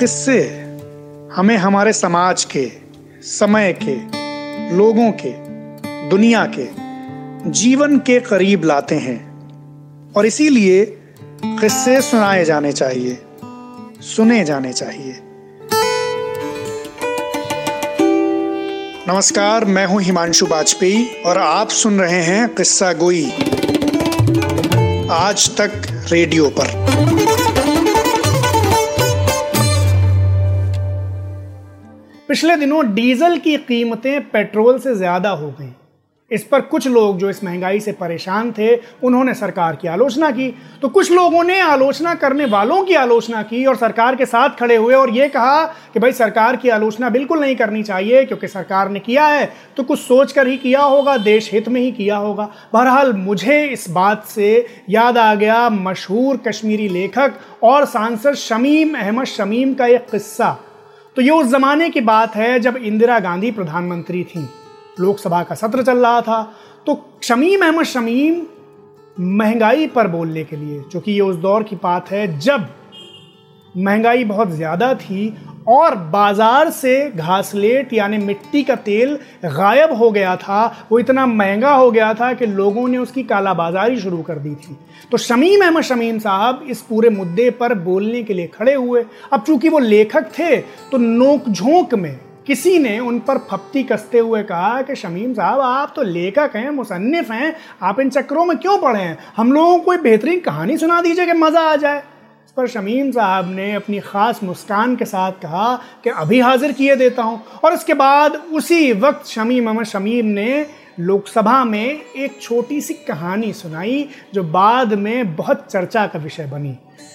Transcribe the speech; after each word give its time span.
किस्से? 0.00 0.40
हमें 1.32 1.56
हमारे 1.56 1.92
समाज 1.92 2.44
के, 2.44 2.72
समय 3.22 3.78
के, 3.82 3.94
लोगों 4.76 5.12
के, 5.12 5.32
दुनिया 6.08 6.52
के, 6.58 6.66
जीवन 7.50 7.98
के 7.98 8.20
करीब 8.20 8.64
लाते 8.64 8.94
हैं। 8.94 9.18
और 10.12 10.26
इसीलिए 10.26 10.84
किस्से 11.44 12.02
सुनाए 12.02 12.44
जाने 12.44 12.72
चाहिए, 12.72 13.18
सुने 14.00 14.44
जाने 14.44 14.72
चाहिए। 14.72 15.20
नमस्कार, 19.08 19.64
मैं 19.64 19.86
हूँ 19.86 20.02
हिमांशु 20.02 20.46
वाजपेयी 20.46 21.08
और 21.26 21.38
आप 21.38 21.68
सुन 21.68 22.00
रहे 22.00 22.22
हैं 22.22 22.54
किस्सा 22.54 22.92
गोई। 22.92 23.30
आज 25.10 25.56
तक 25.60 25.72
रेडियो 26.12 26.48
पर। 26.48 27.15
पिछले 32.28 32.56
दिनों 32.56 32.84
डीजल 32.94 33.36
की 33.38 33.56
कीमतें 33.56 34.20
पेट्रोल 34.30 34.78
से 34.78 34.94
ज़्यादा 34.94 35.30
हो 35.30 35.50
गई। 35.50 35.72
इस 36.30 36.44
पर 36.44 36.60
कुछ 36.60 36.86
लोग 36.86 37.18
जो 37.18 37.28
इस 37.30 37.42
महँगाई 37.44 37.80
से 37.80 37.92
परेशान 37.92 38.50
थे, 38.52 38.74
उन्होंने 38.76 39.34
सरकार 39.34 39.76
की 39.76 39.88
आलोचना 39.88 40.30
की। 40.30 40.48
तो 40.82 40.88
कुछ 40.88 41.10
लोगों 41.12 41.42
ने 41.44 41.60
आलोचना 41.60 42.14
करने 42.14 42.44
वालों 42.46 42.82
की 42.84 42.94
आलोचना 42.94 43.42
की 43.42 43.64
और 43.66 43.76
सरकार 43.76 44.16
के 44.16 44.26
साथ 44.26 44.56
खड़े 44.58 44.76
हुए 44.76 44.94
और 44.94 45.10
ये 45.10 45.28
कहा 45.28 45.64
कि 45.94 46.00
भाई 46.00 46.12
सरकार 46.14 46.56
की 46.56 46.68
आलोचना 46.70 47.10
बिल्कुल 47.10 47.40
नहीं 47.40 47.56
करनी 47.56 47.82
चाहिए, 47.82 48.24
क्योंकि 48.24 48.48
सरकार 48.48 48.88
ने 48.88 49.00
किया 49.00 49.26
है। 49.26 49.50
तो 49.76 49.82
कुछ 49.82 49.98
सोच 50.00 50.32
कर 50.32 50.46
ही 50.46 50.56
किया 50.56 50.82
होगा, 50.82 51.16
देश 51.18 51.52
हित 51.52 51.68
में 51.68 51.80
ही 51.80 51.90
किया 51.92 52.16
होगा। 52.16 52.48
बहरहाल 52.74 53.12
मुझे 53.14 53.64
इस 53.64 53.88
बात 53.90 54.26
से 54.26 54.66
याद 54.90 55.18
आ 55.18 55.34
गया 55.36 55.68
मशहूर 55.70 56.36
कश्मीरी 56.48 56.88
लेखक 56.90 57.40
और 57.62 57.84
सांसद 57.86 58.34
शमीम 58.36 58.96
अहमद 58.96 59.26
शमीम 59.28 59.74
का 59.74 59.86
एक 59.86 60.10
किस्सा। 60.10 60.56
तो 61.16 61.22
ये 61.22 61.30
उस 61.30 61.46
जमाने 61.46 61.88
की 61.90 62.00
बात 62.00 62.34
है 62.36 62.58
जब 62.60 62.76
इंदिरा 62.76 63.18
गांधी 63.18 63.50
प्रधानमंत्री 63.50 64.22
थी। 64.24 64.40
लोकसभा 65.00 65.42
का 65.42 65.54
सत्र 65.54 65.82
चल 65.82 65.98
रहा 65.98 66.20
था 66.20 66.42
तो 66.86 66.98
शमीम 67.22 67.62
अहमद 67.64 67.84
शमीम 67.84 68.42
महँगाई 69.16 69.86
पर 69.86 70.08
बोलने 70.08 70.44
के 70.44 70.56
लिए, 70.56 70.80
क्योंकि 70.80 71.12
ये 71.12 71.20
उस 71.20 71.36
दौर 71.36 71.62
की 71.62 71.76
बात 71.76 72.10
है 72.10 72.26
जब 72.38 72.66
महँगाई 73.74 74.24
बहुत 74.24 74.50
ज़्यादा 74.50 74.92
थी 74.94 75.28
और 75.66 75.94
बाज़ार 76.10 76.70
से 76.70 77.10
घासलेट 77.10 77.92
यानी 77.92 78.18
मिट्टी 78.18 78.62
का 78.62 78.74
तेल 78.76 79.18
गायब 79.46 79.92
हो 79.92 80.10
गया 80.10 80.34
था। 80.36 80.86
वो 80.90 80.98
इतना 80.98 81.26
महँगा 81.26 81.70
हो 81.70 81.90
गया 81.90 82.12
था 82.14 82.32
कि 82.32 82.46
लोगों 82.46 82.86
ने 82.88 82.98
उसकी 82.98 83.22
कालाबाजारी 83.24 84.00
शुरू 84.00 84.22
कर 84.22 84.38
दी 84.38 84.54
थी। 84.56 84.76
तो 85.12 85.16
शमीम 85.18 85.64
अहमद 85.64 85.82
शमीम 85.84 86.18
साहब 86.18 86.64
इस 86.70 86.80
पूरे 86.82 87.10
मुद्दे 87.10 87.50
पर 87.52 87.74
बोलने 87.80 88.22
के 88.22 88.34
लिए 88.34 88.46
खड़े 88.48 88.74
हुए। 88.74 89.04
अब 89.32 89.42
चूँकि 89.42 89.68
वो 89.68 89.78
लेखक 89.80 90.30
थे 90.38 90.56
तो 90.90 90.98
नोकझोंक 90.98 91.94
में 91.94 92.18
किसी 92.46 92.78
ने 92.78 92.98
उन 93.00 93.18
पर 93.18 93.38
फप्ती 93.50 93.82
कसते 93.82 94.18
हुए 94.18 94.42
कहा 94.42 94.82
कि 94.82 94.94
शमीम 94.96 95.32
साहब, 95.34 95.60
आप 95.60 95.92
तो 95.96 96.02
लेखक 96.02 96.52
हैं 96.54 96.70
मुसन्फ 96.70 97.30
हैं, 97.30 97.54
आप 97.82 98.00
इन 98.00 98.10
चक्रों 98.10 98.44
में 98.44 98.56
क्यों 98.58 98.76
पढ़े 98.78 99.00
हैं? 99.00 99.16
हम 99.36 99.52
लोगों 99.52 99.78
को 99.78 99.96
बेहतरीन 99.98 100.40
कहानी 100.40 100.76
सुना 100.76 101.00
दीजिए 101.02 101.26
कि 101.26 101.32
मज़ा 101.34 101.60
आ 101.62 101.74
जाए। 101.76 102.02
इस 102.46 102.52
पर 102.52 102.66
शमीम 102.68 103.10
साहब 103.10 103.48
ने 103.50 103.72
अपनी 103.74 103.98
ख़ास 104.00 104.42
मुस्कान 104.42 104.94
के 104.96 105.04
साथ 105.04 105.32
कहा 105.42 105.74
कि 106.04 106.10
अभी 106.12 106.38
हाजिर 106.40 106.72
किए 106.72 106.96
देता 106.96 107.22
हूँ। 107.22 107.60
और 107.64 107.72
उसके 107.74 107.94
बाद 107.94 108.34
उसी 108.54 108.92
वक्त 108.94 109.26
शमीम 109.26 109.68
अहमद 109.68 109.84
शमीम 109.84 110.26
ने 110.26 110.66
लोकसभा 111.00 111.64
में 111.64 112.00
एक 112.16 112.38
छोटी 112.42 112.80
सी 112.80 112.94
कहानी 113.08 113.52
सुनाई, 113.52 114.08
जो 114.34 114.42
बाद 114.44 114.94
में 114.94 115.34
बहुत 115.36 115.66
चर्चा 115.70 116.06
का 116.06 116.18
विषय 116.18 116.46
बनी। 116.46 116.74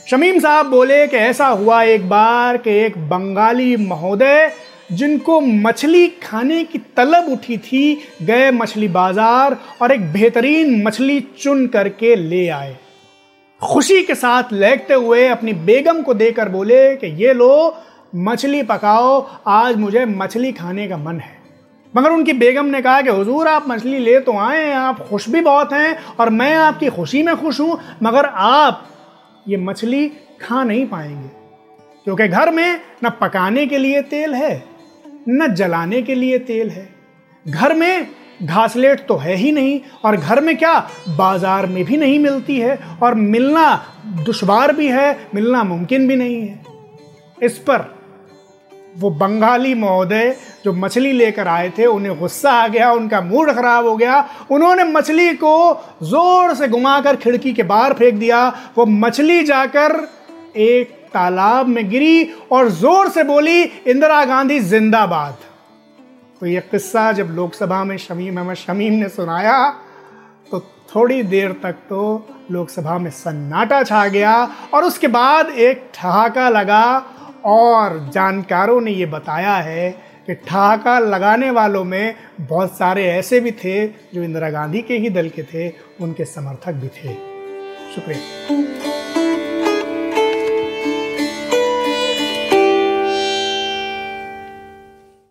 शमीम 0.09 0.39
साहब 0.39 0.65
बोले 0.65 1.05
कि 1.07 1.17
ऐसा 1.17 1.47
हुआ 1.47 1.81
एक 1.85 2.09
बार 2.09 2.57
कि 2.57 2.77
एक 2.81 2.97
बंगाली 3.09 3.75
महोदय, 3.77 4.51
जिनको 4.91 5.39
मछली 5.41 6.07
खाने 6.23 6.63
की 6.63 6.79
तलब 6.97 7.31
उठी 7.31 7.57
थी, 7.57 7.97
गए 8.21 8.51
मछली 8.51 8.87
बाज़ार 8.89 9.57
और 9.81 9.91
एक 9.91 10.11
बेहतरीन 10.13 10.81
मछली 10.83 11.19
चुन 11.39 11.67
करके 11.69 12.15
ले 12.17 12.47
आए। 12.49 12.77
खुशी 13.63 14.03
के 14.03 14.15
साथ 14.15 14.43
लेटते 14.51 14.93
हुए 14.93 15.27
अपनी 15.27 15.53
बेगम 15.53 16.01
को 16.01 16.13
देकर 16.13 16.49
बोले 16.49 16.95
कि 16.95 17.07
ये 17.07 17.33
लो, 17.33 17.77
मछली 18.15 18.63
पकाओ, 18.63 19.27
आज 19.47 19.75
मुझे 19.75 20.05
मछली 20.05 20.51
खाने 20.51 20.87
का 20.87 20.97
मन 20.97 21.19
है। 21.19 21.39
मगर 21.95 22.09
उनकी 22.09 22.33
बेगम 22.33 22.65
ने 22.65 22.81
कहा 22.81 23.01
कि 23.01 23.09
हुजूर, 23.09 23.47
आप 23.47 23.65
मछली 23.67 23.99
ले 23.99 24.19
तो 24.19 24.37
आए, 24.37 24.71
आप 24.71 25.07
खुश 25.07 25.29
भी 25.29 25.41
बहुत 25.41 25.73
हैं 25.73 25.97
और 26.19 26.29
मैं 26.29 26.55
आपकी 26.55 26.89
खुशी 26.89 27.23
में 27.23 27.35
खुश 27.35 27.59
हूँ, 27.59 27.79
मगर 28.03 28.25
आप 28.25 28.87
ये 29.47 29.57
मछली 29.57 30.07
खा 30.41 30.63
नहीं 30.63 30.85
पाएँगे। 30.85 31.29
क्योंकि 32.03 32.27
घर 32.27 32.51
में 32.51 32.81
न 33.05 33.09
पकाने 33.09 33.65
के 33.67 33.77
लिए 33.77 34.01
तेल 34.01 34.33
है, 34.33 34.63
न 35.29 35.53
जलाने 35.53 36.01
के 36.01 36.15
लिए 36.15 36.39
तेल 36.39 36.69
है। 36.69 36.89
घर 37.47 37.73
में 37.73 38.07
घासलेट 38.43 39.05
तो 39.07 39.15
है 39.15 39.35
ही 39.35 39.51
नहीं, 39.51 39.79
और 40.05 40.15
घर 40.17 40.41
में 40.41 40.55
क्या? 40.57 40.77
बाज़ार 41.09 41.65
में 41.65 41.83
भी 41.85 41.97
नहीं 41.97 42.19
मिलती 42.19 42.59
है, 42.59 42.77
और 43.03 43.15
मिलना 43.15 43.73
दुश्वार 44.25 44.73
भी 44.73 44.87
है, 44.87 45.17
मिलना 45.35 45.63
मुमकिन 45.63 46.07
भी 46.07 46.15
नहीं 46.15 46.41
है। 46.41 46.61
इस 47.43 47.57
पर 47.59 47.89
वो 48.97 49.09
बंगाली 49.09 49.73
महोदय 49.75 50.35
जो 50.65 50.71
मछली 50.73 51.11
लेकर 51.11 51.47
आए 51.47 51.69
थे, 51.69 51.85
उन्हें 51.85 52.17
गुस्सा 52.19 52.51
आ 52.53 52.67
गया, 52.67 52.91
उनका 52.91 53.21
मूड 53.21 53.51
खराब 53.51 53.85
हो 53.85 53.95
गया। 53.97 54.25
उन्होंने 54.51 54.83
मछली 54.83 55.33
को 55.33 55.53
ज़ोर 56.03 56.53
से 56.55 56.67
घुमाकर 56.67 57.15
खिड़की 57.15 57.53
के 57.53 57.63
बाहर 57.63 57.93
फेंक 57.93 58.15
दिया। 58.15 58.47
वो 58.77 58.85
मछली 58.85 59.43
जाकर 59.43 59.95
एक 60.57 60.89
तालाब 61.13 61.67
में 61.67 61.89
गिरी 61.89 62.29
और 62.51 62.69
ज़ोर 62.71 63.09
से 63.09 63.23
बोली, 63.23 63.61
इंदिरा 63.61 64.23
गांधी, 64.25 64.59
जिंदाबाद। 64.59 65.37
तो 66.41 66.47
ये 66.47 66.59
किस्सा 66.59 67.11
जब 67.11 67.27
लोकसभा 67.27 67.83
में 67.83 67.97
शमीम 67.97 68.39
अहमद 68.39 68.55
शमीम 68.55 68.93
ने 68.93 69.09
सुनाया 69.09 69.69
तो 70.51 70.59
थोड़ी 70.59 71.23
देर 71.23 71.51
तक 71.51 71.71
तो 71.71 72.29
लोकसभा 72.51 72.97
में 72.97 73.11
सन्नाटा 73.11 73.83
छा 73.83 74.07
गया 74.07 74.33
और 74.73 74.83
उसके 74.83 75.07
बाद 75.07 75.49
एक 75.49 75.91
ठहाका 75.93 76.49
लगा 76.49 77.03
और 77.45 78.09
जानकारों 78.13 78.81
ने 78.81 78.91
ये 78.91 79.05
बताया 79.05 79.55
है 79.55 79.91
कि 80.27 80.33
ठहाका 80.33 80.99
लगाने 80.99 81.51
वालों 81.51 81.83
में 81.83 82.15
बहुत 82.41 82.77
सारे 82.77 83.05
ऐसे 83.05 83.39
भी 83.39 83.51
थे 83.51 83.87
जो 83.87 84.23
इंदिरा 84.23 84.49
गांधी 84.49 84.81
के 84.81 84.97
ही 84.97 85.09
दल 85.09 85.29
के 85.29 85.43
थे, 85.43 85.73
उनके 86.01 86.25
समर्थक 86.25 86.73
भी 86.73 86.87
थे। 86.87 87.13
शुक्रिया। 87.95 89.00